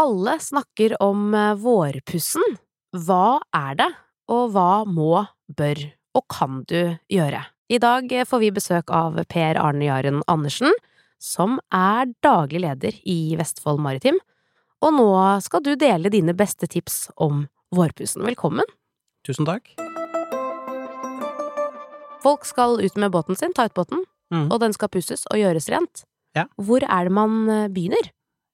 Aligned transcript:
Alle 0.00 0.38
snakker 0.40 0.94
om 1.02 1.34
eh, 1.34 1.54
vårpussen. 1.60 2.42
Hva 2.96 3.40
er 3.56 3.76
det, 3.80 3.88
og 4.32 4.52
hva 4.54 4.84
må, 4.88 5.24
bør 5.52 5.82
og 6.16 6.24
kan 6.32 6.62
du 6.68 6.96
gjøre? 7.12 7.42
I 7.72 7.78
dag 7.80 8.12
eh, 8.12 8.24
får 8.28 8.40
vi 8.42 8.50
besøk 8.56 8.92
av 8.92 9.20
Per 9.28 9.60
Arne 9.60 9.86
Jaren 9.86 10.22
Andersen, 10.32 10.72
som 11.22 11.58
er 11.72 12.10
daglig 12.24 12.64
leder 12.64 12.96
i 13.08 13.36
Vestfold 13.38 13.80
Maritim, 13.84 14.18
og 14.82 14.96
nå 14.96 15.08
skal 15.44 15.62
du 15.62 15.74
dele 15.78 16.10
dine 16.10 16.34
beste 16.34 16.66
tips 16.66 17.04
om 17.22 17.44
vårpussen. 17.72 18.24
Velkommen! 18.26 18.66
Tusen 19.26 19.46
takk. 19.46 19.70
Folk 22.22 22.46
skal 22.46 22.80
ut 22.82 22.96
med 22.98 23.12
båten 23.14 23.38
sin, 23.38 23.52
ta 23.54 23.68
ut 23.68 23.76
båten, 23.76 24.06
Mm. 24.32 24.46
og 24.48 24.62
den 24.62 24.72
skal 24.72 24.88
pusses 24.88 25.26
og 25.28 25.36
gjøres 25.36 25.66
rent. 25.68 26.06
Ja. 26.32 26.46
Hvor 26.56 26.80
er 26.80 27.04
det 27.04 27.12
man 27.12 27.34
eh, 27.52 27.66
begynner? 27.68 28.06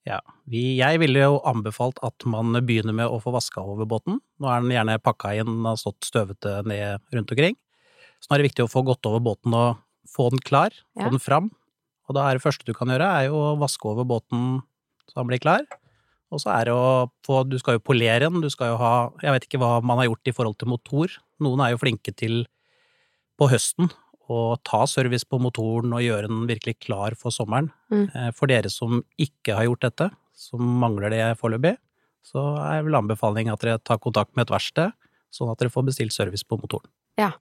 Ja, 0.08 0.16
jeg 0.48 1.00
ville 1.02 1.20
jo 1.20 1.40
anbefalt 1.48 1.98
at 2.06 2.24
man 2.28 2.56
begynner 2.64 2.94
med 2.96 3.10
å 3.10 3.18
få 3.20 3.32
vaska 3.34 3.60
over 3.60 3.88
båten. 3.88 4.20
Nå 4.40 4.48
er 4.48 4.62
den 4.62 4.72
gjerne 4.72 5.00
pakka 5.02 5.34
inn 5.36 5.66
og 5.66 5.80
stått 5.80 6.08
støvete 6.08 6.62
ned 6.68 7.02
rundt 7.14 7.34
omkring. 7.34 7.58
Så 8.18 8.30
nå 8.30 8.36
er 8.36 8.42
det 8.42 8.48
viktig 8.50 8.64
å 8.64 8.72
få 8.72 8.82
gått 8.86 9.06
over 9.08 9.22
båten 9.22 9.54
og 9.54 9.82
få 10.08 10.30
den 10.32 10.40
klar, 10.42 10.72
få 10.96 11.10
den 11.12 11.22
fram. 11.22 11.50
Og 12.08 12.16
da 12.16 12.24
er 12.24 12.38
det 12.38 12.44
første 12.46 12.64
du 12.64 12.72
kan 12.76 12.88
gjøre, 12.88 13.04
er 13.04 13.28
jo 13.28 13.36
å 13.36 13.58
vaske 13.60 13.90
over 13.90 14.08
båten 14.08 14.62
så 15.08 15.20
den 15.20 15.30
blir 15.30 15.42
klar. 15.42 15.64
Og 16.28 16.42
så 16.42 16.52
er 16.52 16.68
det 16.68 16.74
å 16.76 17.08
få 17.24 17.40
Du 17.48 17.56
skal 17.60 17.78
jo 17.78 17.84
polere 17.84 18.26
den, 18.26 18.42
du 18.44 18.50
skal 18.52 18.74
jo 18.74 18.80
ha 18.82 18.92
Jeg 19.24 19.32
vet 19.32 19.46
ikke 19.46 19.60
hva 19.62 19.78
man 19.80 19.96
har 19.96 20.10
gjort 20.10 20.28
i 20.28 20.34
forhold 20.36 20.58
til 20.60 20.68
motor. 20.68 21.14
Noen 21.40 21.62
er 21.64 21.72
jo 21.72 21.80
flinke 21.80 22.12
til 22.12 22.42
på 23.38 23.48
høsten 23.48 23.88
å 24.28 24.58
ta 24.66 24.82
service 24.90 25.24
på 25.24 25.38
motoren 25.40 25.94
og 25.96 26.04
gjøre 26.04 26.28
den 26.28 26.42
virkelig 26.50 26.76
klar 26.84 27.16
for 27.16 27.32
sommeren. 27.32 27.70
Mm. 27.88 28.08
Eh, 28.12 28.30
For 28.36 28.50
dere 28.50 28.68
som 28.68 29.00
ikke 29.16 29.56
har 29.56 29.68
gjort 29.70 29.86
dette, 29.86 30.10
som 30.38 30.62
mangler 30.82 31.12
det 31.12 31.24
foreløpig, 31.40 31.74
så 32.26 32.44
er 32.62 32.86
vel 32.86 32.98
anbefaling 32.98 33.50
at 33.50 33.62
dere 33.64 33.82
tar 33.82 34.00
kontakt 34.02 34.34
med 34.36 34.46
et 34.46 34.54
verksted, 34.54 34.94
sånn 35.34 35.50
at 35.52 35.60
dere 35.60 35.72
får 35.72 35.86
bestilt 35.90 36.14
service 36.14 36.46
på 36.46 36.60
motoren. 36.60 36.88
Ja. 37.18 37.34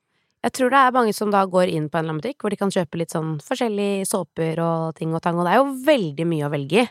Jeg 0.46 0.54
tror 0.54 0.70
det 0.72 0.80
er 0.80 0.94
mange 0.94 1.14
som 1.18 1.32
da 1.34 1.42
går 1.50 1.72
inn 1.74 1.88
på 1.90 1.98
en 1.98 2.06
eller 2.06 2.14
annen 2.14 2.22
butikk 2.22 2.44
hvor 2.44 2.54
de 2.54 2.60
kan 2.60 2.72
kjøpe 2.72 3.00
litt 3.02 3.12
sånn 3.12 3.40
forskjellige 3.44 4.06
såper 4.08 4.62
og 4.64 4.94
ting 4.96 5.16
og 5.18 5.24
tang, 5.26 5.40
og 5.40 5.48
det 5.48 5.56
er 5.56 5.60
jo 5.60 5.72
veldig 5.88 6.28
mye 6.30 6.46
å 6.48 6.52
velge 6.54 6.84
i. 6.84 6.90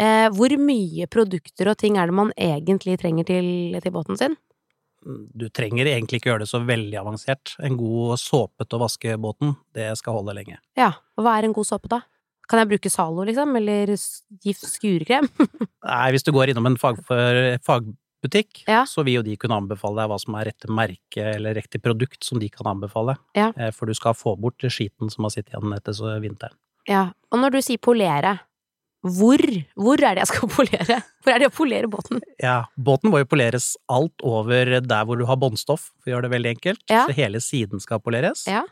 Eh, 0.00 0.28
hvor 0.32 0.54
mye 0.56 1.06
produkter 1.12 1.68
og 1.68 1.76
ting 1.78 1.98
er 2.00 2.08
det 2.08 2.16
man 2.16 2.32
egentlig 2.32 2.96
trenger 3.02 3.28
til, 3.28 3.76
til 3.84 3.94
båten 3.94 4.18
sin? 4.18 4.38
Du 5.04 5.48
trenger 5.50 5.90
egentlig 5.90 6.20
ikke 6.20 6.30
gjøre 6.30 6.44
det 6.44 6.50
så 6.50 6.62
veldig 6.64 6.96
avansert. 7.00 7.54
En 7.60 7.76
god 7.76 8.16
såpe 8.22 8.64
til 8.64 8.78
å 8.78 8.84
vaske 8.84 9.18
båten, 9.20 9.56
det 9.76 9.90
skal 10.00 10.16
holde 10.20 10.34
lenge. 10.38 10.60
Ja, 10.78 10.94
og 11.18 11.26
hva 11.26 11.36
er 11.36 11.48
en 11.48 11.56
god 11.56 11.68
såpe 11.68 11.90
da? 11.92 12.00
Kan 12.50 12.58
jeg 12.62 12.68
bruke 12.74 12.90
Zalo, 12.92 13.24
liksom, 13.28 13.54
eller 13.56 13.92
gift 14.44 14.66
skurekrem? 14.68 15.28
Nei, 15.88 16.06
hvis 16.12 16.24
du 16.26 16.32
går 16.34 16.52
innom 16.52 16.66
en 16.68 16.76
fag, 16.80 16.98
fagbutikk, 17.66 18.64
Ja. 18.68 18.84
så 18.86 19.04
vil 19.06 19.20
jo 19.20 19.22
de 19.26 19.36
kunne 19.40 19.56
anbefale 19.62 20.02
deg 20.02 20.10
hva 20.12 20.18
som 20.20 20.34
er 20.38 20.50
rette 20.50 20.68
merke 20.70 21.24
eller 21.34 21.54
riktig 21.58 21.80
produkt 21.82 22.24
som 22.26 22.38
de 22.42 22.48
kan 22.52 22.66
anbefale. 22.74 23.16
Ja. 23.38 23.52
Eh, 23.56 23.70
For 23.74 23.86
du 23.86 23.94
skal 23.94 24.14
få 24.18 24.36
bort 24.38 24.58
skiten 24.68 25.10
som 25.10 25.24
har 25.24 25.30
sittet 25.34 25.54
igjen 25.54 25.74
etter 25.76 26.20
vinteren. 26.22 26.56
ja, 26.88 27.12
og 27.30 27.38
når 27.40 27.50
du 27.54 27.60
sier 27.62 27.78
polere, 27.78 28.40
hvor, 29.02 29.40
hvor 29.74 29.98
er 29.98 30.14
det 30.14 30.22
jeg 30.26 30.30
skal 30.30 30.48
polere? 30.58 31.00
Hvor 31.24 31.32
er 31.34 31.38
det 31.42 31.48
å 31.50 31.54
polere 31.56 31.88
båten? 31.90 32.20
Ja, 32.42 32.66
båten 32.78 33.10
må 33.10 33.18
jo 33.22 33.26
poleres 33.26 33.72
alt 33.90 34.14
over 34.22 34.76
der 34.80 35.04
hvor 35.08 35.18
du 35.18 35.24
har 35.26 35.36
båndstoff, 35.40 35.88
for 36.02 36.10
å 36.10 36.14
gjøre 36.16 36.28
det 36.28 36.34
veldig 36.36 36.52
enkelt. 36.56 36.84
Ja. 36.90 37.06
Så 37.08 37.16
hele 37.16 37.40
siden 37.42 37.80
skal 37.82 37.98
poleres. 38.02 38.44
Ja, 38.46 38.62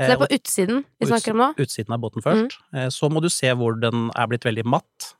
så 0.00 0.08
det 0.08 0.16
er 0.16 0.20
på 0.26 0.34
utsiden 0.38 0.84
vi 1.00 1.06
snakker 1.06 1.30
om 1.34 1.40
nå? 1.42 1.48
Utsiden 1.58 1.92
av 1.96 2.00
båten 2.00 2.22
først. 2.24 2.56
Mm. 2.72 2.78
Eh, 2.78 2.88
Så 2.88 3.10
må 3.10 3.20
du 3.22 3.28
se 3.28 3.50
hvor 3.54 3.78
den 3.80 4.10
er 4.16 4.26
blitt 4.26 4.44
veldig 4.44 4.64
matt. 4.64 5.14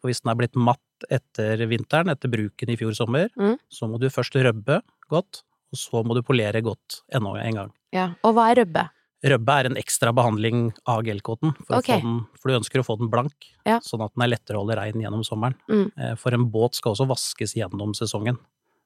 For 0.00 0.08
hvis 0.10 0.22
den 0.22 0.30
er 0.30 0.36
blitt 0.38 0.54
matt 0.56 0.78
etter 1.10 1.56
vinteren, 1.66 2.10
etter 2.10 2.28
bruken 2.30 2.70
i 2.70 2.76
fjor 2.76 2.94
sommer, 2.94 3.28
Mm. 3.36 3.58
så 3.70 3.88
må 3.90 3.98
du 3.98 4.06
først 4.08 4.34
røbbe 4.34 4.82
godt, 5.10 5.42
og 5.72 5.76
så 5.78 6.04
må 6.04 6.14
du 6.14 6.22
polere 6.22 6.62
godt 6.62 7.02
enda 7.12 7.34
en 7.42 7.54
gang. 7.54 7.72
Ja, 7.92 8.14
og 8.22 8.34
hva 8.34 8.50
er 8.50 8.64
røbbe? 8.64 8.88
Røbbe 9.24 9.48
er 9.58 9.66
en 9.66 9.74
ekstra 9.74 10.12
behandling 10.14 10.72
av 10.86 11.02
gelkåten, 11.02 11.56
for, 11.66 11.78
okay. 11.78 12.00
Den- 12.00 12.26
for 12.38 12.48
du 12.52 12.58
ønsker 12.60 12.78
å 12.78 12.86
få 12.86 12.96
den 12.98 13.08
blank, 13.10 13.34
Ja. 13.66 13.80
sånn 13.80 14.04
at 14.04 14.14
den 14.14 14.22
er 14.22 14.36
lettere 14.36 14.54
å 14.54 14.62
holde 14.64 14.76
rein 14.76 14.94
gjennom 14.94 15.24
sommeren. 15.26 15.56
Mm. 15.68 15.90
Eh, 15.98 16.14
For 16.14 16.32
en 16.32 16.48
båt 16.50 16.74
skal 16.76 16.92
også 16.92 17.08
vaskes 17.08 17.54
gjennom 17.56 17.92
sesongen. 17.94 18.38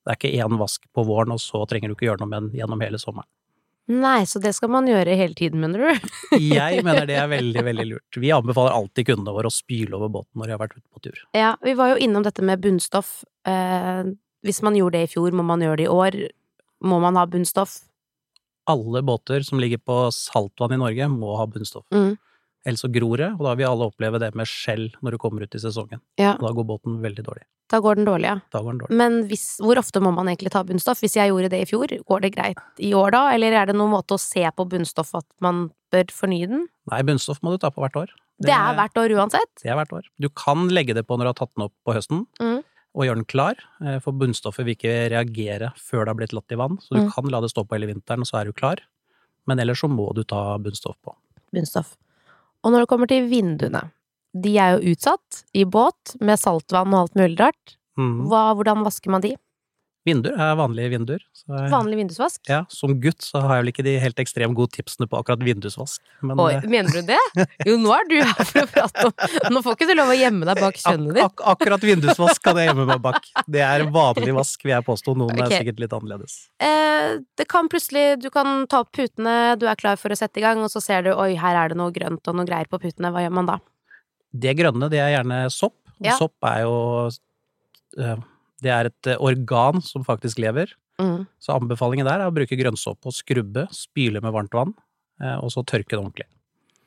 Det 0.07 0.09
er 0.09 0.17
ikke 0.17 0.39
én 0.43 0.59
vask 0.59 0.81
på 0.97 1.05
våren, 1.05 1.31
og 1.33 1.39
så 1.39 1.67
trenger 1.69 1.89
du 1.89 1.95
ikke 1.95 2.09
gjøre 2.09 2.21
noe 2.21 2.29
med 2.29 2.51
den 2.51 2.61
gjennom 2.61 2.81
hele 2.81 2.97
sommeren. 2.99 3.27
Nei, 3.91 4.23
så 4.31 4.39
det 4.39 4.53
skal 4.55 4.71
man 4.71 4.87
gjøre 4.87 5.17
hele 5.19 5.35
tiden, 5.35 5.61
mener 5.65 5.83
du? 5.83 6.11
Jeg 6.39 6.85
mener 6.87 7.07
det 7.09 7.17
er 7.19 7.31
veldig, 7.31 7.65
veldig 7.67 7.87
lurt. 7.91 8.19
Vi 8.23 8.31
anbefaler 8.35 8.77
alltid 8.77 9.09
kundene 9.11 9.35
våre 9.35 9.51
å 9.51 9.55
spyle 9.55 9.97
over 9.99 10.13
båten 10.21 10.39
når 10.39 10.49
de 10.49 10.55
har 10.55 10.61
vært 10.63 10.77
ute 10.77 10.87
på 10.87 11.03
tur. 11.09 11.23
Ja, 11.37 11.55
vi 11.65 11.75
var 11.79 11.93
jo 11.93 12.03
innom 12.05 12.23
dette 12.27 12.45
med 12.47 12.63
bunnstoff. 12.63 13.11
Eh, 13.49 14.05
hvis 14.47 14.63
man 14.63 14.79
gjorde 14.79 15.01
det 15.01 15.09
i 15.09 15.13
fjor, 15.17 15.35
må 15.35 15.45
man 15.47 15.65
gjøre 15.65 15.81
det 15.83 15.89
i 15.89 15.95
år. 15.97 16.19
Må 16.87 17.01
man 17.03 17.19
ha 17.19 17.27
bunnstoff? 17.31 17.81
Alle 18.71 19.03
båter 19.03 19.43
som 19.43 19.59
ligger 19.59 19.83
på 19.83 19.99
saltvann 20.15 20.77
i 20.77 20.79
Norge, 20.79 21.11
må 21.11 21.35
ha 21.41 21.49
bunnstoff. 21.51 21.87
Mm. 21.95 22.15
Ellers 22.65 22.81
så 22.85 22.89
gror 22.95 23.17
det, 23.19 23.29
og 23.35 23.41
da 23.43 23.55
vil 23.59 23.67
alle 23.67 23.89
oppleve 23.91 24.21
det 24.23 24.35
med 24.39 24.47
skjell 24.47 24.93
når 25.03 25.17
du 25.17 25.19
kommer 25.19 25.43
ut 25.43 25.55
i 25.55 25.59
sesongen. 25.59 26.01
Ja, 26.21 26.37
da 26.39 26.53
går 26.55 26.65
båten 26.69 27.01
veldig 27.03 27.25
dårlig. 27.27 27.43
da 27.73 27.81
går 27.81 27.97
den 27.97 28.05
dårlig, 28.07 28.29
ja. 28.29 28.37
Da 28.53 28.61
går 28.63 28.71
den 28.77 28.79
dårlig. 28.85 28.97
Men 29.01 29.15
hvis, 29.31 29.45
hvor 29.65 29.79
ofte 29.81 30.01
må 30.05 30.13
man 30.15 30.29
egentlig 30.29 30.51
ta 30.53 30.63
bunnstoff? 30.63 31.01
Hvis 31.01 31.17
jeg 31.17 31.31
gjorde 31.33 31.49
det 31.51 31.63
i 31.63 31.69
fjor, 31.71 31.89
går 32.07 32.21
det 32.21 32.35
greit 32.37 32.59
i 32.79 32.93
år 32.95 33.11
da? 33.15 33.23
Eller 33.35 33.53
er 33.53 33.67
det 33.67 33.75
noen 33.79 33.91
måte 33.95 34.15
å 34.15 34.21
se 34.21 34.45
på 34.55 34.67
bunnstoff 34.69 35.15
at 35.19 35.27
man 35.41 35.71
bør 35.91 36.05
fornye 36.13 36.49
den? 36.51 36.67
Nei, 36.93 37.01
bunnstoff 37.03 37.41
må 37.43 37.51
du 37.55 37.59
ta 37.59 37.71
på 37.71 37.81
hvert 37.83 37.97
år. 37.97 38.13
Det, 38.43 38.51
er 38.53 38.75
hvert 38.77 38.97
år 39.01 39.15
uansett? 39.17 39.51
Det 39.63 39.71
er 39.71 39.77
hvert 39.81 39.93
år. 39.93 40.07
Du 40.21 40.29
kan 40.29 40.69
legge 40.69 40.95
det 40.95 41.07
på 41.09 41.17
når 41.17 41.25
du 41.25 41.31
har 41.33 41.41
tatt 41.41 41.55
den 41.57 41.65
opp 41.67 41.75
på 41.87 41.95
høsten, 41.97 42.27
Mm. 42.41 42.61
og 42.95 43.05
gjøre 43.07 43.17
den 43.23 43.25
klar, 43.25 43.57
eh, 43.87 43.99
for 44.05 44.13
bunnstoffet 44.13 44.67
vil 44.67 44.75
ikke 44.77 45.09
reagere 45.11 45.73
før 45.81 46.05
det 46.05 46.09
har 46.13 46.15
blitt 46.21 46.33
latt 46.37 46.53
i 46.53 46.57
vann, 46.61 46.77
så 46.79 46.93
du 46.95 47.01
Mm. 47.07 47.11
kan 47.15 47.25
la 47.33 47.41
det 47.41 47.51
stå 47.51 47.65
på 47.67 47.73
hele 47.79 47.89
vinteren, 47.95 48.21
og 48.21 48.27
så 48.29 48.41
er 48.41 48.45
du 48.45 48.53
klar. 48.53 48.77
Men 49.47 49.59
ellers 49.59 49.81
så 49.81 49.89
må 49.89 50.13
du 50.15 50.25
ta 50.25 50.59
bunnstoff 50.59 50.97
på. 51.03 51.15
Bunnstoff. 51.55 51.97
Og 52.63 52.73
når 52.73 52.85
det 52.85 52.91
kommer 52.93 53.11
til 53.11 53.29
vinduene, 53.31 53.87
de 54.33 54.53
er 54.57 54.77
jo 54.77 54.95
utsatt 54.95 55.43
i 55.59 55.65
båt 55.69 56.15
med 56.25 56.41
saltvann 56.41 56.95
og 56.95 57.05
alt 57.05 57.19
mulig 57.19 57.41
rart. 57.41 57.77
Mm. 58.01 58.29
Hva, 58.31 58.45
hvordan 58.57 58.85
vasker 58.87 59.13
man 59.13 59.25
de? 59.25 59.35
Vinduer 60.03 60.35
er 60.35 60.57
vanlige 60.59 60.91
vinduer. 60.91 61.21
Så, 61.37 61.47
Vanlig 61.71 62.01
vindusvask? 62.01 62.41
Ja, 62.51 62.65
som 62.73 62.97
gutt 63.03 63.23
så 63.23 63.39
har 63.45 63.61
jeg 63.61 63.63
vel 63.63 63.71
ikke 63.71 63.85
de 63.87 63.93
helt 64.03 64.19
ekstremt 64.19 64.57
gode 64.59 64.75
tipsene 64.75 65.07
på 65.07 65.21
akkurat 65.21 65.45
vindusvask, 65.47 66.03
men 66.27 66.41
Oi, 66.43 66.57
eh, 66.57 66.65
mener 66.75 66.91
du 66.91 67.13
det? 67.13 67.19
Jo, 67.69 67.77
nå 67.79 67.93
er 67.95 68.09
du 68.11 68.17
her 68.19 68.49
for 68.49 68.65
å 68.65 68.71
prate 68.73 69.05
om 69.07 69.55
Nå 69.55 69.63
får 69.63 69.77
ikke 69.77 69.89
du 69.93 69.95
lov 70.01 70.11
å 70.11 70.17
gjemme 70.19 70.49
deg 70.49 70.59
bak 70.59 70.75
ak 70.75 70.81
kjønnet 70.83 71.15
ditt. 71.15 71.23
ak 71.29 71.45
akkurat 71.55 71.87
vindusvask 71.87 72.43
kan 72.43 72.59
jeg 72.59 72.73
gjemme 72.73 72.87
meg 72.89 73.03
bak. 73.05 73.29
Det 73.47 73.63
er 73.63 73.85
vanlig 73.95 74.35
vask, 74.35 74.65
vil 74.67 74.75
jeg 74.75 74.87
påstå. 74.89 75.15
Noen 75.23 75.37
okay. 75.37 75.47
er 75.47 75.63
sikkert 75.63 75.85
litt 75.85 75.95
annerledes. 75.95 76.37
Eh, 76.63 77.21
det 77.39 77.47
kan 77.51 77.71
plutselig 77.71 78.19
Du 78.23 78.29
kan 78.35 78.67
ta 78.71 78.83
opp 78.83 78.91
putene, 78.97 79.55
du 79.61 79.69
er 79.71 79.79
klar 79.79 80.01
for 80.01 80.11
å 80.11 80.19
sette 80.19 80.43
i 80.43 80.45
gang, 80.45 80.65
og 80.67 80.73
så 80.73 80.83
ser 80.83 81.07
du 81.07 81.13
oi, 81.15 81.37
her 81.39 81.59
er 81.63 81.71
det 81.71 81.79
noe 81.79 81.95
grønt 81.95 82.27
og 82.27 82.41
noe 82.41 82.49
greier 82.49 82.67
på 82.71 82.83
putene. 82.83 83.13
Hva 83.15 83.23
gjør 83.23 83.39
man 83.39 83.55
da? 83.55 83.61
Det 84.33 84.57
grønne, 84.59 84.91
det 84.91 84.99
er 85.05 85.15
gjerne 85.15 85.45
sopp. 85.53 85.79
Ja. 86.03 86.17
sopp 86.19 86.35
er 86.49 86.65
jo 86.65 86.77
eh, 88.03 88.23
Det 88.63 88.71
er 88.73 88.91
et 88.91 89.11
eh, 89.11 89.21
organ 89.21 89.83
som 89.85 90.05
faktisk 90.07 90.39
lever. 90.43 90.73
Mm. 91.01 91.25
Så 91.43 91.57
anbefalingen 91.57 92.07
der 92.07 92.23
er 92.23 92.31
å 92.31 92.35
bruke 92.35 92.59
grønnsåpe 92.59 93.11
og 93.11 93.17
skrubbe, 93.17 93.67
spyle 93.75 94.23
med 94.23 94.35
varmt 94.35 94.55
vann, 94.55 94.75
eh, 95.23 95.37
og 95.39 95.51
så 95.55 95.65
tørke 95.67 95.95
det 95.97 96.01
ordentlig. 96.03 96.29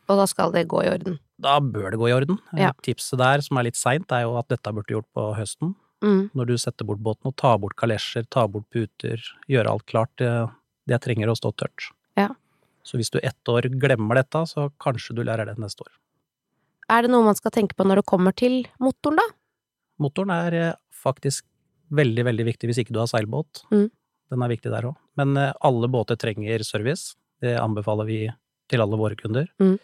Og 0.05 0.19
da 0.21 0.27
skal 0.29 0.53
det 0.53 0.67
gå 0.69 0.83
i 0.85 0.91
orden. 0.91 1.17
Da 1.41 1.57
bør 1.59 1.89
det 1.91 1.99
gå 1.99 2.09
i 2.11 2.13
orden. 2.15 2.37
Eh, 2.53 2.61
Ja. 2.67 2.71
Tipset 2.85 3.19
der, 3.19 3.41
som 3.41 3.57
er 3.57 3.67
litt 3.67 3.79
seint, 3.79 4.11
er 4.11 4.23
jo 4.23 4.37
at 4.37 4.47
dette 4.47 4.71
burde 4.71 4.87
du 4.87 4.95
gjort 4.99 5.11
på 5.13 5.35
høsten. 5.35 5.75
Mm. 6.03 6.29
Når 6.35 6.45
du 6.45 6.57
setter 6.57 6.85
bort 6.85 7.01
båten 7.01 7.31
og 7.31 7.35
tar 7.35 7.57
bort 7.57 7.75
kalesjer, 7.75 8.27
tar 8.29 8.47
bort 8.47 8.69
puter, 8.69 9.17
gjøre 9.49 9.71
alt 9.71 9.85
klart. 9.89 10.11
Det, 10.21 10.29
det 10.87 11.01
trenger 11.01 11.31
å 11.31 11.35
stå 11.35 11.51
tørt. 11.57 11.89
Ja. 12.15 12.29
Så 12.85 12.99
hvis 12.99 13.09
du 13.09 13.17
ett 13.23 13.49
år 13.49 13.65
glemmer 13.81 14.19
dette, 14.21 14.45
så 14.45 14.69
kanskje 14.79 15.15
du 15.17 15.23
lærer 15.25 15.49
det 15.49 15.57
neste 15.57 15.81
år. 15.81 15.91
Er 16.93 17.01
det 17.01 17.09
noe 17.09 17.25
man 17.25 17.35
skal 17.35 17.49
tenke 17.51 17.73
på 17.73 17.83
når 17.87 18.03
det 18.03 18.05
kommer 18.05 18.35
til 18.37 18.67
motoren, 18.77 19.17
da? 19.17 19.25
Motoren 19.97 20.29
er 20.35 20.75
faktisk 20.93 21.45
veldig, 21.91 22.25
veldig 22.25 22.45
viktig 22.45 22.69
hvis 22.69 22.79
ikke 22.83 22.93
du 22.95 22.99
har 22.99 23.07
seilbåt. 23.11 23.63
Mm. 23.71 23.89
Den 24.31 24.41
er 24.45 24.49
viktig 24.55 24.71
der 24.73 24.87
òg. 24.89 24.95
Men 25.17 25.35
eh, 25.37 25.51
alle 25.61 25.87
båter 25.91 26.17
trenger 26.17 26.63
service. 26.65 27.15
Det 27.41 27.57
anbefaler 27.59 28.05
vi 28.09 28.19
til 28.71 28.81
alle 28.81 28.97
våre 28.97 29.15
kunder. 29.19 29.45
Mm. 29.61 29.75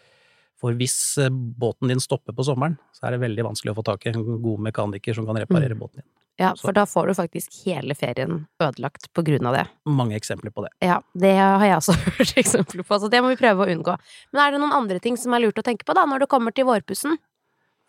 For 0.62 0.74
hvis 0.78 0.96
eh, 1.18 1.28
båten 1.30 1.88
din 1.92 2.00
stopper 2.02 2.34
på 2.34 2.44
sommeren, 2.46 2.78
så 2.94 3.06
er 3.06 3.16
det 3.16 3.22
veldig 3.26 3.44
vanskelig 3.50 3.72
å 3.74 3.78
få 3.78 3.84
tak 3.86 4.06
i 4.06 4.12
en 4.12 4.22
god 4.42 4.60
mekaniker 4.70 5.14
som 5.14 5.26
kan 5.26 5.36
reparere 5.42 5.74
Mm. 5.76 5.78
båten 5.84 6.02
din. 6.02 6.10
Ja, 6.38 6.54
Så- 6.54 6.62
for 6.66 6.72
da 6.72 6.86
får 6.86 7.06
du 7.08 7.14
faktisk 7.14 7.64
hele 7.66 7.94
ferien 7.94 8.46
ødelagt 8.58 9.12
på 9.12 9.22
grunn 9.22 9.46
av 9.46 9.54
det. 9.54 9.66
Mange 9.84 10.16
eksempler 10.16 10.50
på 10.50 10.62
det. 10.64 10.70
Ja, 10.80 11.00
det 11.14 11.36
har 11.36 11.60
jeg 11.60 11.76
også 11.76 11.92
hørt 12.18 12.34
eksempler 12.40 12.82
på, 12.88 12.98
så 12.98 13.10
det 13.10 13.20
må 13.22 13.28
vi 13.28 13.36
prøve 13.36 13.66
å 13.66 13.68
unngå. 13.68 13.98
Men 14.32 14.40
er 14.40 14.50
det 14.52 14.60
noen 14.60 14.72
andre 14.72 14.98
ting 14.98 15.16
som 15.16 15.34
er 15.34 15.40
lurt 15.44 15.58
å 15.60 15.62
tenke 15.62 15.84
på 15.84 15.94
da, 15.94 16.06
når 16.06 16.20
det 16.20 16.28
kommer 16.32 16.50
til 16.54 16.64
vårpussen? 16.64 17.18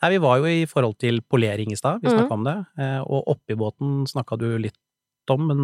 Nei, 0.03 0.09
vi 0.17 0.19
var 0.19 0.41
jo 0.41 0.49
i 0.51 0.65
forhold 0.67 0.97
til 0.99 1.21
polering 1.31 1.71
i 1.71 1.77
stad, 1.79 2.01
vi 2.03 2.11
snakka 2.11 2.27
mm. 2.27 2.35
om 2.35 2.43
det. 2.43 2.55
Eh, 2.83 2.99
Og 3.07 3.29
oppi 3.31 3.55
båten 3.55 4.01
snakka 4.09 4.35
du 4.41 4.49
litt 4.59 4.75
om, 5.31 5.45
men 5.47 5.61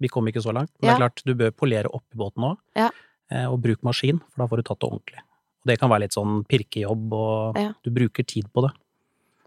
vi 0.00 0.08
kom 0.08 0.24
ikke 0.30 0.40
så 0.40 0.54
langt. 0.56 0.72
Men 0.80 0.88
Ja. 0.88 0.94
det 0.94 0.96
er 0.96 1.02
klart, 1.04 1.22
du 1.28 1.34
bør 1.34 1.50
polere 1.52 1.90
oppi 1.92 2.16
båten 2.16 2.46
òg. 2.48 2.56
Ja. 2.74 2.88
Og 3.50 3.60
bruk 3.60 3.82
maskin, 3.84 4.20
for 4.32 4.44
da 4.44 4.46
får 4.48 4.56
du 4.56 4.62
tatt 4.62 4.80
det 4.80 4.88
ordentlig. 4.88 5.20
Og 5.64 5.68
det 5.68 5.78
kan 5.80 5.90
være 5.90 6.04
litt 6.06 6.16
sånn 6.16 6.44
pirkejobb, 6.48 7.12
og 7.12 7.58
Ja. 7.60 7.72
du 7.84 7.90
bruker 7.90 8.24
tid 8.24 8.48
på 8.52 8.62
det. 8.64 8.72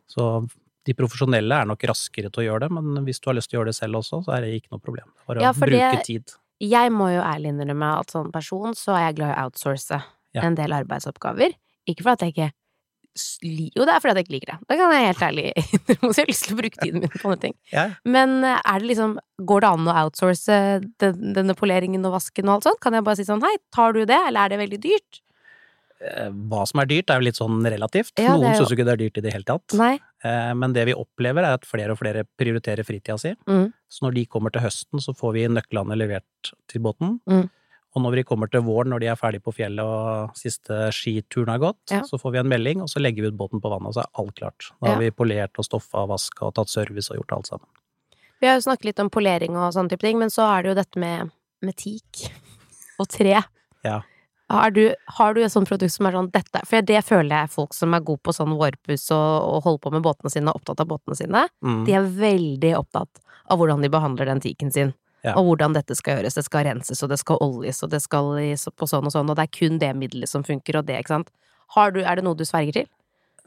Så 0.07 0.47
De 0.87 0.93
profesjonelle 0.93 1.51
er 1.51 1.65
nok 1.65 1.81
raskere 1.83 2.31
til 2.31 2.43
å 2.43 2.45
gjøre 2.47 2.59
det, 2.61 2.71
men 2.71 3.03
hvis 3.03 3.19
du 3.19 3.27
har 3.29 3.35
lyst 3.35 3.49
til 3.49 3.57
å 3.57 3.61
gjøre 3.61 3.73
det 3.73 3.75
selv 3.75 3.95
også, 3.99 4.23
så 4.23 4.37
er 4.37 4.41
det 4.45 4.61
ikke 4.61 4.71
noe 4.71 4.79
problem. 4.79 5.09
Bare 5.27 5.41
Ja, 5.41 5.51
bruke 5.51 5.91
det- 5.97 6.05
tid. 6.05 6.23
Jeg 6.61 6.91
må 6.91 7.11
jo 7.13 7.19
ærlig 7.21 7.51
innrømme 7.51 7.99
at 7.99 8.11
som 8.11 8.31
person 8.31 8.73
så 8.73 8.95
er 8.95 9.07
jeg 9.11 9.15
glad 9.17 9.35
i 9.35 9.35
å 9.35 9.43
outsource 9.49 10.01
en 10.33 10.55
del 10.55 10.69
arbeidsoppgaver. 10.71 11.53
Ikke 11.89 12.03
for 12.03 12.11
at 12.11 12.19
jeg 12.19 12.33
ikke 12.33 12.51
Jo, 13.43 13.85
det 13.85 13.93
er 13.95 13.99
fordi 14.03 14.13
at 14.13 14.19
jeg 14.21 14.25
ikke 14.27 14.35
liker 14.37 14.51
det. 14.53 14.57
Det 14.69 14.77
kan 14.79 14.93
jeg 14.95 15.07
helt 15.07 15.23
ærlig 15.27 15.45
innrømme. 15.57 16.11
Jeg 16.13 16.23
har 16.23 16.31
lyst 16.31 16.45
til 16.47 16.55
å 16.55 16.59
bruke 16.61 16.81
tiden 16.83 17.03
min 17.03 17.13
på 17.13 17.23
andre 17.31 17.39
ting. 17.47 17.55
Ja. 17.73 17.85
Men 18.05 18.37
eh, 18.43 18.59
er 18.63 18.79
det 18.83 18.91
liksom 18.93 19.15
Går 19.47 19.61
det 19.61 19.69
an 19.69 19.87
å 19.91 19.95
outsource 20.05 20.57
den, 21.03 21.33
denne 21.37 21.53
poleringen 21.59 22.05
og 22.09 22.15
vasken 22.17 22.47
og 22.49 22.55
alt 22.57 22.67
sånt? 22.71 22.79
Kan 22.81 22.95
jeg 22.97 23.05
bare 23.05 23.19
si 23.19 23.25
sånn 23.27 23.43
hei, 23.45 23.55
tar 23.75 23.93
du 23.93 24.03
det, 24.09 24.17
eller 24.27 24.45
er 24.47 24.53
det 24.55 24.61
veldig 24.63 24.79
dyrt? 24.87 25.19
Eh, 26.01 26.29
Hva 26.49 26.63
som 26.69 26.81
er 26.81 26.89
dyrt, 26.89 27.09
er 27.13 27.21
jo 27.21 27.25
litt 27.27 27.37
sånn 27.39 27.59
relativt. 27.65 28.13
Ja, 28.21 28.35
Noen 28.37 28.51
jo- 28.53 28.59
syns 28.63 28.69
jo 28.73 28.77
ikke 28.77 28.85
det 28.89 28.95
er 28.95 29.01
dyrt 29.03 29.17
i 29.17 29.25
det 29.27 29.33
hele 29.33 29.47
tatt. 29.49 29.73
Nei. 29.77 29.95
Eh, 30.25 30.53
Men 30.57 30.73
det 30.73 30.85
vi 30.89 30.93
opplever, 30.97 31.45
er 31.45 31.57
at 31.57 31.65
flere 31.69 31.93
og 31.93 31.99
flere 32.01 32.23
prioriterer 32.37 32.85
fritida 32.85 33.17
si. 33.21 33.35
Mm. 33.49 33.71
Så 33.89 34.05
når 34.05 34.13
de 34.17 34.25
kommer 34.25 34.53
til 34.53 34.61
høsten, 34.65 35.01
så 35.01 35.13
får 35.17 35.33
vi 35.37 35.45
nøklene 35.53 35.97
levert 35.97 36.51
til 36.69 36.81
båten. 36.85 37.19
Mm. 37.29 37.47
Og 37.95 38.03
når 38.03 38.17
vi 38.19 38.23
kommer 38.27 38.49
til 38.51 38.61
våren, 38.61 38.91
når 38.91 38.99
de 39.01 39.07
er 39.09 39.15
ferdig 39.17 39.39
på 39.41 39.53
fjellet 39.55 39.81
og 39.81 40.35
siste 40.37 40.89
skituren 40.93 41.49
har 41.49 41.59
gått, 41.63 41.79
Ja. 41.89 42.01
så 42.03 42.19
får 42.19 42.31
vi 42.33 42.37
en 42.39 42.49
melding, 42.49 42.81
og 42.81 42.89
så 42.89 42.99
legger 43.01 43.23
vi 43.23 43.27
ut 43.31 43.37
båten 43.39 43.61
på 43.61 43.69
vannet, 43.71 43.87
og 43.87 43.93
så 43.95 44.01
er 44.03 44.11
alt 44.21 44.35
klart. 44.35 44.71
Da 44.81 44.87
har 44.91 44.95
Ja. 44.95 44.99
vi 44.99 45.11
polert 45.11 45.57
og 45.57 45.65
stoffa 45.65 46.03
og 46.03 46.09
vaska 46.09 46.45
og 46.47 46.53
tatt 46.55 46.69
service 46.69 47.09
og 47.09 47.17
gjort 47.17 47.31
alt 47.37 47.47
sammen. 47.47 47.65
Vi 48.41 48.47
har 48.47 48.55
jo 48.57 48.61
snakket 48.69 48.85
litt 48.85 48.99
om 48.99 49.09
polering 49.09 49.55
og 49.57 49.73
sånne 49.73 49.89
type 49.89 50.01
ting, 50.01 50.19
men 50.19 50.29
så 50.29 50.43
er 50.57 50.61
det 50.63 50.69
jo 50.75 50.75
dette 50.83 50.99
med, 50.99 51.31
med 51.61 51.75
teak 51.75 52.29
og 52.99 53.07
tre. 53.07 53.43
Ja. 53.83 54.01
Har 54.49 54.71
du, 54.71 54.93
har 55.17 55.33
du 55.33 55.41
et 55.43 55.51
sånt 55.51 55.67
produkt 55.67 55.91
som 55.91 56.05
er 56.05 56.11
sånn 56.13 56.31
dette 56.31 56.61
For 56.65 56.79
det 56.81 57.03
føler 57.03 57.41
jeg 57.41 57.49
folk 57.51 57.73
som 57.73 57.93
er 57.93 57.99
gode 57.99 58.21
på 58.23 58.31
sånn 58.31 58.55
vårpuss 58.55 59.11
og, 59.11 59.43
og 59.43 59.63
holder 59.63 59.79
på 59.83 59.91
med 59.91 60.03
båtene 60.03 60.31
sine, 60.31 60.53
opptatt 60.55 60.79
av 60.79 60.87
båtene 60.87 61.17
sine. 61.17 61.49
Mm. 61.61 61.81
De 61.85 61.91
er 61.97 62.01
veldig 62.03 62.71
opptatt 62.77 63.19
av 63.49 63.57
hvordan 63.59 63.81
de 63.81 63.89
behandler 63.89 64.25
den 64.25 64.39
teaken 64.39 64.71
sin. 64.71 64.93
Ja. 65.25 65.33
Og 65.35 65.45
hvordan 65.49 65.73
dette 65.73 65.95
skal 65.97 66.17
gjøres. 66.19 66.35
Det 66.37 66.43
skal 66.45 66.65
renses, 66.67 67.01
og 67.03 67.09
det 67.09 67.17
skal 67.19 67.39
oljes, 67.41 67.81
og 67.83 67.89
det 67.89 68.01
skal 68.03 68.29
på 68.77 68.87
sånn 68.87 69.05
og 69.09 69.11
sånn, 69.11 69.29
og 69.29 69.35
det 69.35 69.47
er 69.47 69.55
kun 69.59 69.79
det 69.81 69.95
middelet 69.97 70.29
som 70.29 70.43
funker, 70.43 70.77
og 70.77 70.85
det, 70.85 70.99
ikke 71.01 71.15
sant. 71.15 71.31
Har 71.75 71.91
du, 71.91 72.01
er 72.03 72.15
det 72.15 72.23
noe 72.23 72.37
du 72.37 72.45
sverger 72.45 72.73
til? 72.73 72.87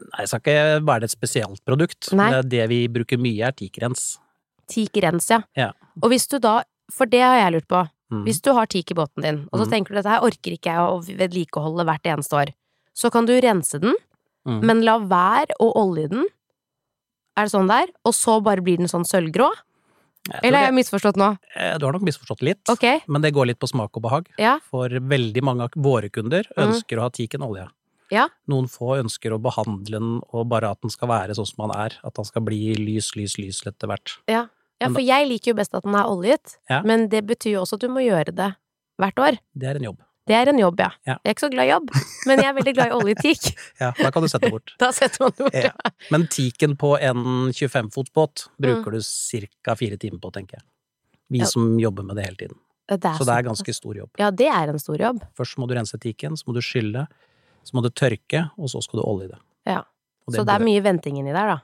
Nei, 0.00 0.24
jeg 0.24 0.28
skal 0.32 0.40
ikke 0.40 0.86
være 0.88 1.04
et 1.04 1.14
spesielt 1.14 1.64
produkt. 1.64 2.10
Nei. 2.16 2.30
Det, 2.32 2.42
det 2.50 2.66
vi 2.72 2.80
bruker 2.88 3.20
mye, 3.20 3.46
er 3.48 3.52
teakrens. 3.56 4.18
Teak 4.70 4.96
ja. 5.30 5.40
Ja. 5.56 5.72
Og 6.02 6.10
hvis 6.10 6.26
du 6.28 6.38
da, 6.38 6.62
for 6.92 7.06
det 7.06 7.20
har 7.22 7.36
jeg 7.38 7.52
lurt 7.58 7.68
på, 7.68 7.86
Mm. 8.10 8.24
Hvis 8.26 8.40
du 8.42 8.50
har 8.52 8.66
teak 8.66 8.90
i 8.90 8.94
båten 8.98 9.22
din, 9.22 9.48
og 9.52 9.60
så 9.60 9.66
Mm. 9.66 9.70
tenker 9.70 9.88
du 9.94 9.94
dette 9.94 10.10
her 10.10 10.24
orker 10.26 10.50
ikke 10.50 10.66
jeg 10.66 10.78
å 10.78 10.98
vedlikeholde 11.16 11.84
hvert 11.86 12.02
eneste 12.10 12.32
år, 12.34 12.48
så 12.92 13.08
kan 13.08 13.24
du 13.24 13.40
rense 13.40 13.78
den, 13.80 13.94
Mm. 14.44 14.64
men 14.66 14.80
la 14.82 14.98
være 14.98 15.54
å 15.60 15.72
olje 15.76 16.08
den. 16.10 16.26
Er 17.36 17.44
det 17.44 17.52
sånn 17.52 17.68
der? 17.68 17.86
Og 18.04 18.12
så 18.12 18.42
bare 18.42 18.60
blir 18.60 18.78
den 18.78 18.88
sånn 18.88 19.04
sølvgrå? 19.06 19.52
Eller 20.42 20.58
har 20.58 20.66
jeg 20.68 20.74
misforstått 20.76 21.16
nå? 21.16 21.30
Eh, 21.56 21.78
Du 21.78 21.86
har 21.86 21.92
nok 21.96 22.02
misforstått 22.04 22.42
litt, 22.42 22.68
Okay. 22.68 23.00
men 23.08 23.22
det 23.22 23.32
går 23.34 23.46
litt 23.46 23.58
på 23.58 23.68
smak 23.68 23.96
og 23.96 24.02
behag. 24.02 24.28
ja. 24.38 24.58
For 24.70 24.88
veldig 24.88 25.42
mange 25.42 25.62
av 25.64 25.70
våre 25.76 26.10
kunder 26.10 26.44
Mm. 26.56 26.68
ønsker 26.68 26.98
å 26.98 27.00
ha 27.02 27.08
tiken 27.10 27.40
olje. 27.42 27.68
Ja. 28.10 28.28
Noen 28.48 28.66
få 28.68 28.98
ønsker 29.02 29.30
å 29.32 29.40
behandle 29.40 29.86
den, 29.98 30.20
og 30.32 30.48
bare 30.48 30.70
at 30.70 30.80
den 30.82 30.90
skal 30.90 31.08
være 31.08 31.30
sånn 31.34 31.46
som 31.46 31.68
den 31.70 31.76
er. 31.78 31.92
At 32.04 32.14
den 32.14 32.24
skal 32.24 32.42
bli 32.42 32.74
lys, 32.74 33.14
lys, 33.16 33.38
lys 33.38 33.62
etter 33.64 33.86
hvert. 33.86 34.18
Ja, 34.28 34.48
ja. 34.80 34.88
for 34.88 35.00
jeg 35.00 35.28
liker 35.28 35.52
jo 35.52 35.54
best 35.54 35.74
at 35.74 35.84
den 35.84 35.94
er 35.94 36.04
oljet, 36.04 36.56
men 36.84 37.08
det 37.08 37.24
betyr 37.26 37.52
jo 37.52 37.60
også 37.62 37.74
at 37.74 37.80
du 37.80 37.88
må 37.88 38.00
gjøre 38.04 38.34
det 38.34 38.56
hvert 39.00 39.14
år. 39.16 39.38
Det 39.56 39.68
er 39.68 39.76
en 39.76 39.82
jobb. 39.94 39.98
Det 40.28 40.34
er 40.36 40.48
en 40.52 40.58
jobb, 40.60 40.78
ja. 40.78 40.90
Ja. 41.08 41.14
Jeg 41.24 41.30
er 41.30 41.34
ikke 41.34 41.46
så 41.46 41.50
glad 41.50 41.66
i 41.66 41.70
jobb, 41.72 41.88
men 42.28 42.38
jeg 42.38 42.46
er 42.50 42.54
veldig 42.54 42.74
glad 42.76 42.90
i 42.92 42.96
oljeteak. 42.98 43.46
Ja, 43.80 43.88
da 43.96 44.10
kan 44.14 44.22
du 44.22 44.28
sette 44.28 44.50
bort. 44.52 44.74
Da 44.82 44.90
setter 44.92 45.24
man 45.24 45.32
bort. 45.38 45.54
Ja. 45.56 45.72
Men 46.12 46.26
teaken 46.30 46.76
på 46.78 46.92
en 47.00 47.24
25-fotsbåt 47.56 48.48
Mm. 48.50 48.60
bruker 48.66 48.90
du 48.92 49.00
ca. 49.64 49.74
fire 49.74 49.96
timer 49.96 50.18
på, 50.20 50.30
tenker 50.32 50.58
jeg. 50.60 50.64
Vi 51.30 51.38
Ja. 51.40 51.46
som 51.46 51.78
jobber 51.80 52.02
med 52.04 52.16
det 52.16 52.24
hele 52.26 52.36
tiden. 52.36 52.58
Det 52.90 53.00
Så 53.16 53.24
det 53.24 53.34
er 53.38 53.42
ganske 53.46 53.72
stor 53.74 53.94
jobb. 53.94 54.10
Ja, 54.18 54.30
det 54.30 54.48
er 54.50 54.68
en 54.68 54.78
stor 54.78 54.98
jobb. 54.98 55.22
Først 55.38 55.56
må 55.58 55.68
du 55.68 55.74
rense 55.74 55.96
teaken, 55.98 56.36
så 56.36 56.44
må 56.48 56.54
du 56.54 56.60
skylle, 56.60 57.06
så 57.62 57.74
må 57.74 57.82
du 57.82 57.88
tørke, 57.90 58.50
og 58.58 58.68
så 58.68 58.82
skal 58.82 58.98
du 59.00 59.04
olje 59.06 59.28
det. 59.28 59.38
Ja. 59.66 59.84
Og 60.26 60.34
Så 60.34 60.44
det 60.44 60.54
er 60.54 60.64
mye 60.64 60.82
venting 60.82 61.16
inni 61.18 61.32
der, 61.32 61.46
da. 61.54 61.58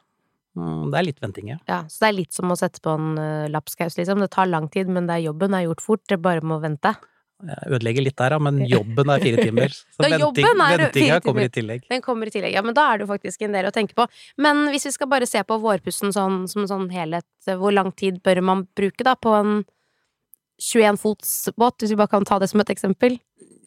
Mm, 0.57 0.91
Det 0.91 0.99
er 0.99 1.03
litt 1.03 1.21
venting, 1.21 1.49
ja. 1.49 1.57
Ja, 1.69 1.83
så 1.85 1.99
det 2.01 2.09
er 2.09 2.13
litt 2.17 2.33
som 2.33 2.49
å 2.51 2.57
sette 2.57 2.81
på 2.81 2.95
en 2.95 3.19
uh, 3.19 3.49
lapskaus, 3.49 3.97
liksom. 3.99 4.21
Det 4.21 4.31
tar 4.31 4.47
lang 4.47 4.69
tid, 4.71 4.89
men 4.89 5.07
det 5.07 5.15
er 5.19 5.27
jobben 5.33 5.53
er 5.55 5.67
gjort 5.67 5.81
fort, 5.83 6.01
det 6.09 6.23
bare 6.23 6.41
må 6.41 6.61
vente. 6.63 6.95
Jeg 7.45 7.69
ødelegger 7.69 8.05
litt 8.07 8.17
der, 8.17 8.35
men 8.41 8.63
jobben 8.65 9.11
er 9.13 9.21
fire 9.21 9.43
timer. 9.45 9.75
Så 9.95 10.01
da 10.01 10.09
venting, 10.17 10.47
ventinga 10.57 11.19
kommer 11.21 11.45
i 11.45 11.53
tillegg. 11.53 11.85
Den 11.93 12.05
kommer 12.05 12.31
i 12.31 12.33
tillegg. 12.33 12.55
Ja, 12.57 12.63
men 12.65 12.77
da 12.77 12.87
er 12.89 12.99
det 12.99 13.05
jo 13.05 13.11
faktisk 13.11 13.45
en 13.45 13.57
del 13.57 13.69
å 13.69 13.73
tenke 13.75 13.97
på. 13.99 14.07
Men 14.41 14.65
hvis 14.73 14.89
vi 14.89 14.95
skal 14.97 15.11
bare 15.13 15.29
se 15.29 15.43
på 15.45 15.59
vårpussen 15.61 16.15
sånn, 16.17 16.47
som 16.49 16.65
en 16.65 16.71
sånn 16.71 16.89
helhet, 16.95 17.29
hvor 17.61 17.77
lang 17.77 17.93
tid 17.93 18.23
bør 18.25 18.41
man 18.47 18.65
bruke 18.79 19.05
da 19.05 19.19
på 19.21 19.37
en 19.37 19.55
21 20.65 20.97
fots 21.03 21.37
båt, 21.61 21.77
hvis 21.83 21.93
vi 21.93 22.01
bare 22.01 22.15
kan 22.17 22.25
ta 22.25 22.41
det 22.41 22.49
som 22.53 22.65
et 22.65 22.73
eksempel? 22.73 23.21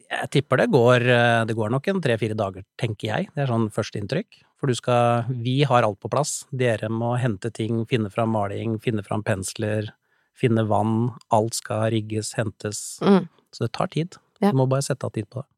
Jeg 0.10 0.30
tipper 0.34 0.64
det 0.64 0.72
går, 0.74 1.06
eh, 1.06 1.46
det 1.46 1.54
går 1.54 1.70
nok 1.70 1.88
en 1.92 2.02
tre-fire 2.02 2.34
dager, 2.34 2.66
tenker 2.82 3.12
jeg. 3.12 3.30
Det 3.36 3.46
er 3.46 3.52
sånn 3.52 3.70
førsteinntrykk. 3.70 4.42
For 4.60 4.68
du 4.68 4.76
skal 4.76 5.30
Vi 5.30 5.62
har 5.64 5.86
alt 5.86 6.00
på 6.02 6.10
plass. 6.10 6.46
Dere 6.52 6.90
må 6.90 7.14
hente 7.22 7.54
ting, 7.54 7.86
finne 7.86 8.10
fram 8.10 8.34
maling, 8.34 8.80
finne 8.82 9.06
fram 9.06 9.24
pensler, 9.24 9.94
finne 10.36 10.66
vann. 10.68 11.14
Alt 11.32 11.62
skal 11.62 11.92
rigges, 11.94 12.34
hentes. 12.34 13.00
Mm. 13.06 13.30
Så 13.56 13.66
det 13.66 13.72
tar 13.78 13.88
tid. 13.94 14.16
Ja. 14.44 14.52
Du 14.54 14.58
må 14.62 14.68
bare 14.72 14.86
sette 14.86 15.06
av 15.08 15.12
tid 15.16 15.28
på 15.30 15.42
det. 15.44 15.50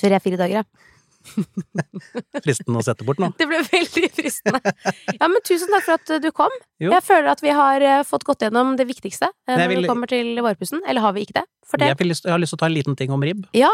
Tre-fire 0.00 0.38
dager, 0.40 0.62
ja. 0.62 0.64
Fristende 2.44 2.80
å 2.80 2.84
sette 2.84 3.04
bort 3.04 3.20
nå. 3.20 3.28
Det 3.40 3.46
ble 3.48 3.60
veldig 3.66 4.08
fristende. 4.16 4.72
Ja, 5.18 5.28
men 5.28 5.42
tusen 5.46 5.68
takk 5.72 5.84
for 5.86 5.98
at 5.98 6.12
uh, 6.14 6.20
du 6.22 6.30
kom. 6.36 6.54
Jo. 6.80 6.92
Jeg 6.94 7.04
føler 7.06 7.28
at 7.34 7.42
vi 7.44 7.52
har 7.54 7.84
uh, 7.84 8.00
fått 8.08 8.24
gått 8.28 8.44
gjennom 8.46 8.74
det 8.80 8.86
viktigste 8.88 9.28
uh, 9.28 9.52
når 9.54 9.68
vil- 9.74 9.84
det 9.84 9.92
kommer 9.92 10.10
til 10.10 10.32
vårpussen. 10.40 10.80
Eller 10.88 11.04
har 11.04 11.16
vi 11.16 11.26
ikke 11.26 11.36
det? 11.42 11.46
Jeg, 11.76 11.98
vil 12.00 12.10
lyst, 12.14 12.24
jeg 12.26 12.32
har 12.34 12.40
lyst 12.42 12.54
til 12.54 12.60
å 12.60 12.62
ta 12.64 12.70
en 12.70 12.76
liten 12.78 12.96
ting 12.98 13.12
om 13.14 13.22
ribb. 13.26 13.44
Ja. 13.56 13.70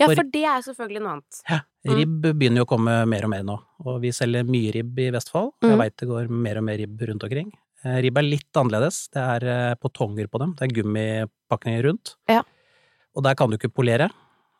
ja, 0.00 0.08
For- 0.08 0.22
for 0.22 0.32
det 0.32 0.44
er 0.48 0.64
selvfølgelig 0.66 1.04
noe 1.04 1.16
annet. 1.18 1.42
Ja. 1.52 1.60
Ribb 1.88 2.26
begynner 2.26 2.64
jo 2.64 2.66
å 2.66 2.72
komme 2.72 2.98
mer 3.08 3.24
og 3.28 3.30
mer 3.32 3.44
nå, 3.46 3.54
og 3.84 4.00
vi 4.02 4.10
selger 4.12 4.44
mye 4.48 4.72
ribb 4.74 4.98
i 5.00 5.06
Vestfold. 5.14 5.52
Mm. 5.62 5.70
Jeg 5.70 5.78
veit 5.84 5.96
det 6.02 6.08
går 6.10 6.32
mer 6.48 6.58
og 6.60 6.66
mer 6.66 6.80
ribb 6.82 7.04
rundt 7.08 7.24
omkring. 7.28 7.52
Eh, 7.86 8.00
Ribb 8.02 8.18
er 8.18 8.26
litt 8.26 8.58
annerledes. 8.58 9.04
Det 9.14 9.22
er 9.22 9.76
på 9.78 9.86
potonger 9.86 10.26
på 10.32 10.40
dem. 10.42 10.56
Det 10.58 10.66
er 10.66 10.72
gummipakninger 10.80 11.84
rundt. 11.86 12.16
Ja. 12.28 12.42
Og 13.16 13.24
der 13.26 13.36
kan 13.38 13.50
du 13.50 13.58
ikke 13.58 13.72
polere. 13.72 14.10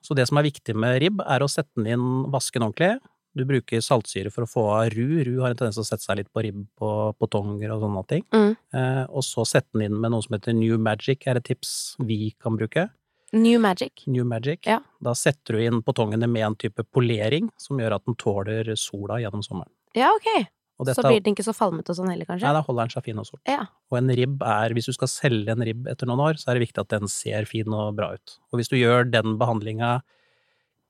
Så 0.05 0.15
det 0.15 0.29
som 0.29 0.39
er 0.39 0.47
viktig 0.47 0.75
med 0.79 1.01
ribb, 1.03 1.23
er 1.27 1.43
å 1.43 1.51
sette 1.51 1.71
den 1.79 1.89
inn, 1.97 2.09
vaske 2.33 2.59
den 2.59 2.69
ordentlig. 2.69 2.99
Du 3.39 3.45
bruker 3.47 3.83
saltsyre 3.85 4.33
for 4.35 4.47
å 4.47 4.51
få 4.51 4.65
av 4.73 4.93
ru. 4.95 5.21
Ru 5.27 5.35
har 5.43 5.53
en 5.53 5.59
tendens 5.59 5.77
til 5.79 5.85
å 5.85 5.89
sette 5.89 6.07
seg 6.07 6.21
litt 6.21 6.31
på 6.35 6.43
ribb 6.47 6.65
og 6.83 7.19
potonger 7.21 7.75
og 7.75 7.85
sånne 7.85 8.05
ting. 8.11 8.25
Mm. 8.35 8.53
Eh, 8.75 9.03
og 9.07 9.27
så 9.27 9.45
sette 9.47 9.69
den 9.77 9.89
inn 9.89 9.99
med 10.01 10.15
noe 10.15 10.25
som 10.25 10.39
heter 10.39 10.57
New 10.57 10.79
Magic, 10.83 11.27
er 11.29 11.39
et 11.39 11.47
tips 11.51 11.73
vi 12.09 12.33
kan 12.43 12.59
bruke. 12.59 12.89
New 13.37 13.61
Magic. 13.61 14.07
New 14.09 14.25
Magic. 14.25 14.65
Ja. 14.67 14.81
Da 15.05 15.13
setter 15.19 15.59
du 15.59 15.65
inn 15.67 15.83
potongene 15.85 16.27
med 16.31 16.47
en 16.47 16.57
type 16.57 16.83
polering 16.95 17.51
som 17.61 17.81
gjør 17.81 17.99
at 17.99 18.07
den 18.09 18.17
tåler 18.19 18.73
sola 18.81 19.21
gjennom 19.21 19.45
sommeren. 19.45 19.71
Ja, 19.97 20.09
ok. 20.17 20.49
Og 20.79 20.87
Så 20.95 21.03
blir 21.03 21.19
den 21.25 21.35
ikke 21.35 21.43
så 21.43 21.53
falmete 21.57 21.91
og 21.91 21.97
sånn 21.99 22.11
heller, 22.13 22.25
kanskje? 22.29 22.47
Nei, 22.47 22.53
da 22.55 22.63
holder 22.63 22.87
den 22.87 22.93
seg 22.95 23.05
fin 23.09 23.19
og 23.19 23.27
sol. 23.27 23.41
Ja. 23.51 23.65
Og 23.91 23.99
en 23.99 24.13
ribb 24.15 24.43
er, 24.47 24.71
hvis 24.77 24.87
du 24.87 24.93
skal 24.95 25.09
selge 25.11 25.51
en 25.51 25.65
ribb 25.67 25.89
etter 25.91 26.07
noen 26.07 26.21
år, 26.23 26.39
så 26.39 26.53
er 26.53 26.59
det 26.59 26.69
viktig 26.69 26.85
at 26.85 26.93
den 26.95 27.09
ser 27.11 27.49
fin 27.51 27.67
og 27.75 27.97
bra 27.99 28.13
ut. 28.15 28.37
Og 28.53 28.61
hvis 28.61 28.71
du 28.71 28.77
gjør 28.79 29.09
den 29.11 29.35
behandlinga 29.41 29.97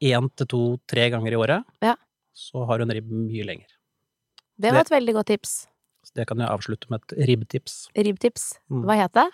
én 0.05 0.29
til 0.37 0.47
to, 0.53 0.61
tre 0.87 1.09
ganger 1.11 1.33
i 1.33 1.41
året, 1.41 1.65
Ja. 1.83 1.95
så 2.37 2.67
har 2.69 2.79
du 2.79 2.85
en 2.85 2.91
ribb 2.99 3.09
mye 3.11 3.45
lenger. 3.49 3.67
Det 4.61 4.73
var 4.75 4.81
et 4.85 4.91
veldig 4.93 5.15
godt 5.15 5.27
tips. 5.33 5.67
Så 6.05 6.13
det 6.15 6.27
kan 6.29 6.39
jeg 6.39 6.49
avslutte 6.49 6.91
med 6.91 7.01
et 7.09 7.27
ribbtips. 7.29 7.89
Ribbtips. 7.97 8.59
Mm. 8.71 8.85
Hva 8.85 8.97
het 9.01 9.13
det? 9.17 9.27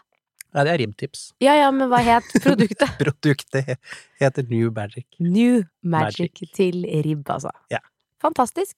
Nei, 0.55 0.65
det 0.65 0.73
er 0.73 0.79
ribbtips. 0.87 1.33
Ja 1.43 1.55
ja, 1.59 1.71
men 1.75 1.89
hva 1.91 1.99
het 1.99 2.23
produktet? 2.47 2.95
Produktet 3.01 3.77
heter 4.21 4.47
New 4.49 4.71
Magic. 4.71 5.07
New 5.19 5.65
Magic, 5.83 6.31
Magic. 6.39 6.53
til 6.55 6.85
ribb, 7.03 7.27
altså. 7.29 7.51
Ja. 7.75 7.81
Fantastisk. 8.23 8.77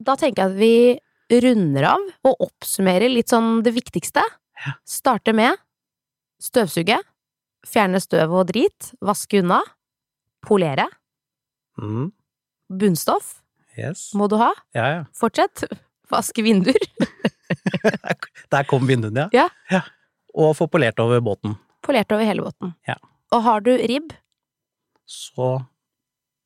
Da 0.00 0.14
tenker 0.16 0.46
jeg 0.48 0.50
at 0.50 0.56
vi 0.58 1.00
runder 1.30 1.86
av 1.94 2.02
og 2.26 2.40
oppsummerer 2.48 3.08
litt 3.12 3.30
sånn 3.32 3.62
det 3.62 3.72
viktigste. 3.76 4.22
Ja. 4.66 4.72
Starte 4.88 5.32
med 5.36 5.56
støvsuge, 6.42 6.98
fjerne 7.66 8.00
støv 8.02 8.32
og 8.40 8.48
drit, 8.52 8.92
vaske 9.04 9.40
unna, 9.42 9.60
polere, 10.44 10.88
Mm. 11.80 12.10
bunnstoff 12.70 13.38
Yes. 13.78 14.10
må 14.14 14.28
du 14.28 14.36
ha, 14.36 14.50
Ja, 14.74 14.86
ja. 14.90 15.04
fortsett, 15.16 15.62
vaske 16.12 16.42
vinduer, 16.42 16.76
Der 18.50 18.64
kom 18.68 18.86
vinduene, 18.88 19.28
Ja. 19.32 19.48
ja. 19.70 19.82
Og 20.34 20.54
få 20.58 20.66
polert 20.70 20.98
over 21.02 21.20
båten. 21.20 21.56
polert 21.82 22.10
over 22.12 22.24
hele 22.24 22.42
båten. 22.42 22.74
Ja. 22.86 22.96
Og 23.32 23.42
har 23.42 23.60
du 23.60 23.72
ribb, 23.76 24.12
Så 25.06 25.66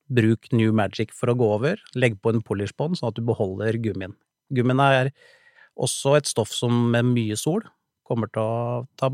bruk 0.08 0.52
New 0.52 0.72
Magic 0.72 1.10
for 1.12 1.26
å 1.28 1.34
gå 1.36 1.44
over. 1.54 1.76
Legg 1.94 2.20
på 2.22 2.30
en 2.32 2.40
polishbånd, 2.40 2.96
sånn 2.96 3.08
at 3.08 3.14
du 3.14 3.22
beholder 3.22 3.72
gummien. 3.76 4.14
Gummiene 4.52 4.90
er 4.98 5.10
også 5.74 6.16
et 6.18 6.28
stoff 6.30 6.52
som 6.54 6.90
med 6.92 7.08
mye 7.14 7.38
sol 7.38 7.64
kommer 8.04 8.28
til 8.32 8.42
å 8.44 8.84
ta, 9.00 9.08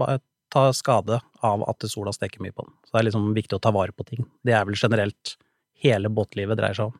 ta 0.50 0.64
skade 0.76 1.20
av 1.46 1.62
at 1.70 1.86
sola 1.88 2.12
steker 2.14 2.42
mye 2.42 2.54
på 2.54 2.66
den. 2.66 2.74
Så 2.84 2.94
det 2.94 3.00
er 3.00 3.08
liksom 3.08 3.30
viktig 3.36 3.56
å 3.56 3.62
ta 3.62 3.72
vare 3.74 3.94
på 3.94 4.06
ting. 4.08 4.26
Det 4.46 4.56
er 4.56 4.66
vel 4.68 4.78
generelt 4.78 5.36
hele 5.80 6.10
båtlivet 6.12 6.58
dreier 6.58 6.76
seg 6.76 6.90
om. 6.90 6.98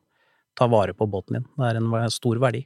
Ta 0.57 0.67
vare 0.71 0.95
på 0.97 1.07
båten 1.07 1.39
din. 1.39 1.49
Det 1.57 1.67
er 1.67 1.79
en 1.81 2.13
stor 2.13 2.39
verdi. 2.41 2.63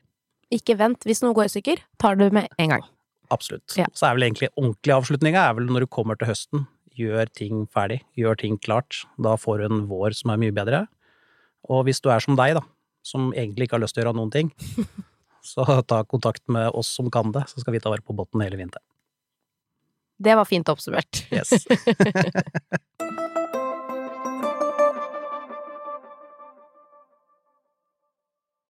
Ikke 0.53 0.77
vent. 0.77 1.05
Hvis 1.05 1.24
noe 1.25 1.36
går 1.38 1.50
i 1.50 1.55
stykker, 1.55 1.81
tar 2.01 2.17
du 2.19 2.27
med 2.34 2.48
en 2.62 2.75
gang. 2.75 2.86
Absolutt. 3.34 3.74
Ja. 3.77 3.88
Så 3.98 4.07
er 4.07 4.17
vel 4.17 4.27
egentlig 4.27 4.51
ordentlig 4.53 4.93
avslutninga 4.93 5.41
er 5.41 5.57
vel 5.57 5.69
når 5.69 5.86
du 5.86 5.91
kommer 5.98 6.17
til 6.19 6.29
høsten. 6.29 6.67
Gjør 6.95 7.29
ting 7.34 7.65
ferdig. 7.74 8.00
Gjør 8.17 8.38
ting 8.39 8.60
klart. 8.62 9.01
Da 9.22 9.36
får 9.41 9.60
du 9.60 9.67
en 9.67 9.84
vår 9.89 10.15
som 10.17 10.31
er 10.31 10.41
mye 10.41 10.55
bedre. 10.55 10.86
Og 11.69 11.88
hvis 11.88 12.01
du 12.03 12.12
er 12.13 12.22
som 12.22 12.38
deg, 12.38 12.55
da, 12.60 12.62
som 13.05 13.31
egentlig 13.34 13.67
ikke 13.67 13.79
har 13.79 13.84
lyst 13.84 13.98
til 13.98 14.05
å 14.05 14.07
gjøre 14.07 14.19
noen 14.19 14.34
ting, 14.34 14.53
Så 15.46 15.66
ta 15.86 16.04
kontakt 16.04 16.48
med 16.48 16.70
oss 16.70 16.88
som 16.96 17.12
kan 17.12 17.32
det, 17.32 17.44
så 17.48 17.62
skal 17.62 17.75
vi 17.75 17.80
ta 17.80 17.94
vare 17.94 18.02
på 18.02 18.14
båten 18.14 18.42
hele 18.42 18.58
vinteren. 18.58 18.84
Det 20.18 20.36
var 20.36 20.46
fint 20.46 20.70
oppsummert. 20.70 21.25
Yes. 21.32 21.50